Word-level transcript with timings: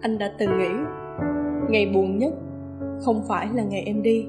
anh 0.00 0.18
đã 0.18 0.32
từng 0.38 0.58
nghĩ, 0.58 0.70
ngày 1.68 1.90
buồn 1.94 2.18
nhất 2.18 2.32
không 3.00 3.22
phải 3.28 3.48
là 3.54 3.62
ngày 3.62 3.82
em 3.86 4.02
đi. 4.02 4.26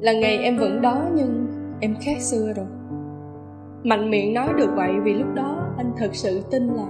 Là 0.00 0.12
ngày 0.12 0.38
em 0.38 0.56
vẫn 0.56 0.80
đó 0.80 1.04
nhưng 1.14 1.46
em 1.80 1.94
khác 2.00 2.20
xưa 2.20 2.52
rồi. 2.56 2.66
Mạnh 3.84 4.10
miệng 4.10 4.34
nói 4.34 4.48
được 4.58 4.70
vậy 4.76 4.90
vì 5.04 5.14
lúc 5.14 5.34
đó 5.34 5.66
anh 5.76 5.92
thật 5.96 6.10
sự 6.12 6.42
tin 6.50 6.66
là 6.66 6.86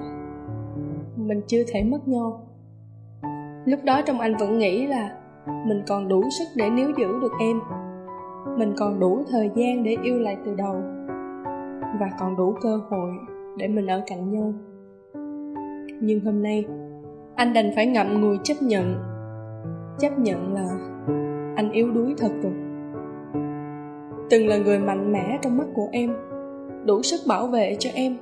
mình 1.16 1.40
chưa 1.46 1.62
thể 1.68 1.84
mất 1.84 2.08
nhau. 2.08 2.46
Lúc 3.64 3.80
đó 3.84 4.00
trong 4.06 4.20
anh 4.20 4.36
vẫn 4.36 4.58
nghĩ 4.58 4.86
là 4.86 5.16
mình 5.66 5.82
còn 5.88 6.08
đủ 6.08 6.22
sức 6.38 6.44
để 6.56 6.70
níu 6.70 6.88
giữ 6.98 7.20
được 7.20 7.32
em. 7.40 7.60
Mình 8.58 8.74
còn 8.78 9.00
đủ 9.00 9.22
thời 9.30 9.50
gian 9.54 9.84
để 9.84 9.96
yêu 10.02 10.18
lại 10.18 10.36
từ 10.44 10.54
đầu. 10.54 10.74
Và 12.00 12.10
còn 12.20 12.36
đủ 12.36 12.54
cơ 12.62 12.80
hội 12.90 13.10
để 13.56 13.68
mình 13.68 13.86
ở 13.86 14.02
cạnh 14.06 14.30
nhau. 14.30 14.52
Nhưng 16.00 16.20
hôm 16.24 16.42
nay 16.42 16.64
anh 17.38 17.52
đành 17.52 17.70
phải 17.74 17.86
ngậm 17.86 18.20
ngùi 18.20 18.38
chấp 18.42 18.54
nhận. 18.60 18.94
Chấp 19.98 20.18
nhận 20.18 20.54
là 20.54 20.68
anh 21.56 21.70
yếu 21.72 21.90
đuối 21.90 22.14
thật 22.18 22.30
rồi. 22.42 22.52
Từng 24.30 24.48
là 24.48 24.56
người 24.56 24.78
mạnh 24.78 25.12
mẽ 25.12 25.38
trong 25.42 25.58
mắt 25.58 25.64
của 25.74 25.88
em, 25.92 26.14
đủ 26.84 27.02
sức 27.02 27.20
bảo 27.28 27.46
vệ 27.46 27.76
cho 27.78 27.90
em, 27.94 28.16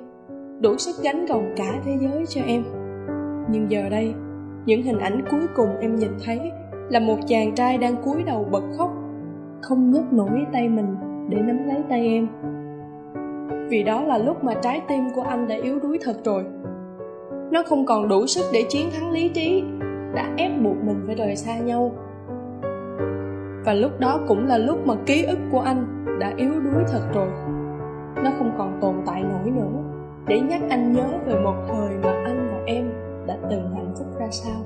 đủ 0.61 0.77
sức 0.79 1.03
gánh 1.03 1.27
gồng 1.27 1.55
cả 1.57 1.81
thế 1.85 1.97
giới 2.01 2.27
cho 2.29 2.41
em. 2.47 2.65
Nhưng 3.51 3.71
giờ 3.71 3.89
đây, 3.91 4.15
những 4.67 4.83
hình 4.83 4.99
ảnh 4.99 5.25
cuối 5.31 5.47
cùng 5.57 5.69
em 5.81 5.97
nhìn 5.97 6.11
thấy 6.25 6.41
là 6.91 7.01
một 7.01 7.19
chàng 7.27 7.55
trai 7.55 7.79
đang 7.79 7.97
cúi 8.05 8.23
đầu 8.23 8.49
bật 8.51 8.65
khóc, 8.79 8.91
không 9.63 9.91
nhấc 9.91 10.13
nổi 10.13 10.47
tay 10.53 10.69
mình 10.69 10.97
để 11.29 11.39
nắm 11.39 11.59
lấy 11.67 11.83
tay 11.89 12.09
em. 12.09 12.29
Vì 13.69 13.83
đó 13.83 14.03
là 14.03 14.19
lúc 14.19 14.45
mà 14.45 14.55
trái 14.55 14.83
tim 14.89 15.05
của 15.15 15.23
anh 15.23 15.49
đã 15.49 15.55
yếu 15.63 15.79
đuối 15.79 15.99
thật 16.03 16.17
rồi 16.25 16.45
nó 17.51 17.63
không 17.67 17.87
còn 17.87 18.09
đủ 18.09 18.27
sức 18.27 18.45
để 18.53 18.65
chiến 18.69 18.91
thắng 18.91 19.11
lý 19.11 19.29
trí, 19.29 19.63
đã 20.15 20.35
ép 20.37 20.51
buộc 20.63 20.77
mình 20.85 21.03
phải 21.07 21.15
rời 21.15 21.37
xa 21.37 21.59
nhau. 21.59 21.93
Và 23.65 23.75
lúc 23.75 24.01
đó 24.01 24.21
cũng 24.29 24.47
là 24.47 24.59
lúc 24.59 24.87
mà 24.87 24.95
ký 25.07 25.23
ức 25.23 25.39
của 25.53 25.61
anh 25.61 26.07
đã 26.21 26.35
yếu 26.37 26.61
đuối 26.61 26.83
thật 26.89 27.03
rồi. 27.15 27.29
Nó 28.25 28.31
không 28.39 28.51
còn 28.59 28.79
tồn 28.81 28.95
tại 29.07 29.23
nổi 29.23 29.51
nữa, 29.51 29.83
để 30.27 30.41
nhắc 30.41 30.63
anh 30.71 30.93
nhớ 30.93 31.07
về 31.27 31.35
một 31.45 31.55
thời 31.69 31.97
mà 32.03 32.23
anh 32.25 32.49
và 32.53 32.63
em 32.67 32.93
đã 33.27 33.39
từng 33.51 33.71
hạnh 33.75 33.95
phúc 33.99 34.07
ra 34.19 34.27
sao. 34.31 34.63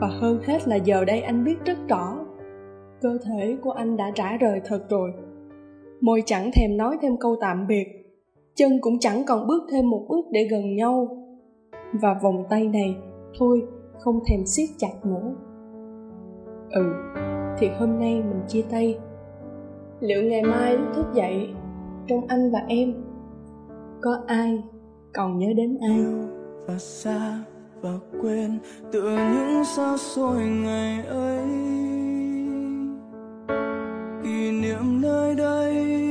Và 0.00 0.06
hơn 0.20 0.38
hết 0.46 0.68
là 0.68 0.76
giờ 0.76 1.04
đây 1.04 1.20
anh 1.20 1.44
biết 1.44 1.56
rất 1.64 1.78
rõ, 1.88 2.16
cơ 3.02 3.18
thể 3.24 3.56
của 3.62 3.70
anh 3.70 3.96
đã 3.96 4.10
rã 4.14 4.36
rời 4.40 4.60
thật 4.64 4.80
rồi. 4.90 5.10
Môi 6.00 6.22
chẳng 6.26 6.50
thèm 6.54 6.76
nói 6.76 6.96
thêm 7.02 7.16
câu 7.20 7.36
tạm 7.40 7.66
biệt, 7.66 7.86
chân 8.54 8.78
cũng 8.80 8.98
chẳng 9.00 9.24
còn 9.26 9.46
bước 9.46 9.62
thêm 9.70 9.90
một 9.90 10.06
bước 10.08 10.24
để 10.30 10.48
gần 10.50 10.76
nhau 10.76 11.23
và 12.02 12.14
vòng 12.22 12.44
tay 12.50 12.68
này, 12.68 12.96
thôi, 13.38 13.66
không 13.98 14.20
thèm 14.28 14.46
siết 14.46 14.68
chặt 14.78 15.06
nữa. 15.06 15.34
Ừ 16.70 16.82
thì 17.58 17.68
hôm 17.78 17.98
nay 17.98 18.14
mình 18.14 18.40
chia 18.48 18.62
tay. 18.70 18.98
Liệu 20.00 20.22
ngày 20.22 20.42
mai 20.42 20.76
lúc 20.76 20.86
thức 20.94 21.06
dậy, 21.14 21.48
trong 22.06 22.26
anh 22.28 22.50
và 22.52 22.58
em, 22.68 22.94
có 24.02 24.18
ai 24.26 24.62
còn 25.14 25.38
nhớ 25.38 25.46
đến 25.56 25.78
ai? 25.88 26.04
Và 26.66 26.78
xa 26.78 27.44
và 27.80 27.90
quên 28.22 28.58
tựa 28.92 29.10
những 29.10 29.64
xa 29.64 29.96
xôi 29.96 30.42
ngày 30.42 31.06
ấy. 31.06 31.44
Kỷ 34.22 34.50
niệm 34.62 35.00
nơi 35.02 35.34
đây. 35.34 36.03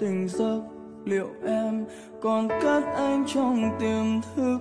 Tình 0.00 0.28
giấc, 0.28 0.62
liệu 1.04 1.28
em 1.46 1.84
còn 2.22 2.48
cất 2.48 2.84
anh 2.96 3.24
trong 3.26 3.70
tiềm 3.80 4.20
thức? 4.36 4.58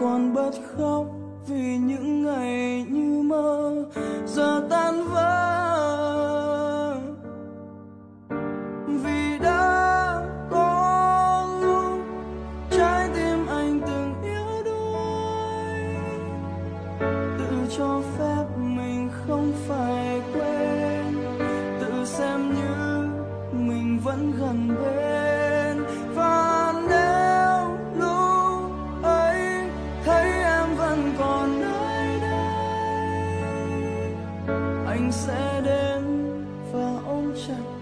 Còn 0.00 0.34
bật 0.34 0.50
khóc 0.76 1.06
vì 1.48 1.76
những 1.76 2.22
ngày 2.22 2.86
như 2.90 3.22
mơ, 3.22 3.84
giờ 4.26 4.66
tan 4.70 4.94
vỡ. 5.12 5.34
Vì 8.86 9.38
đã 9.42 10.22
có 10.50 11.46
lúc 11.62 12.00
trái 12.70 13.08
tim 13.14 13.46
anh 13.46 13.80
từng 13.86 14.14
yếu 14.22 14.64
đuối, 14.64 15.80
tự 17.38 17.76
cho 17.78 18.02
phép 18.18 18.27
mình 23.58 24.00
vẫn 24.04 24.32
gần 24.38 24.68
bên. 24.68 25.84
Và 26.14 26.72
nếu 26.88 27.78
lúc 27.98 28.72
ấy 29.02 29.70
thấy 30.04 30.32
em 30.42 30.76
vẫn 30.76 31.12
còn 31.18 31.60
nơi 31.60 32.20
đây, 32.20 32.52
anh 34.86 35.12
sẽ 35.12 35.60
đến 35.64 36.02
và 36.72 37.00
ôm 37.06 37.32
chặt 37.46 37.77